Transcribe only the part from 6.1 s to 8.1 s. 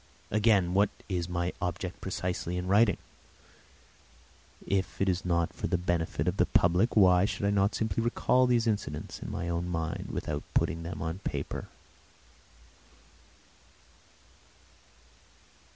of the public why should I not simply